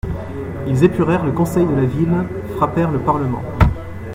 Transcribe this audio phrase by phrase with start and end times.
[0.65, 3.43] Ils épurèrent le conseil de la ville, frappèrent le parlement.